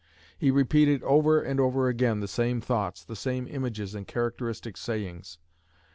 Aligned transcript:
He 0.35 0.49
repeated 0.49 1.03
over 1.03 1.39
and 1.39 1.59
over 1.59 1.87
again 1.87 2.21
the 2.21 2.27
same 2.27 2.59
thoughts, 2.59 3.03
the 3.03 3.15
same 3.15 3.47
images 3.47 3.93
and 3.93 4.07
characteristic 4.07 4.75
sayings. 4.75 5.37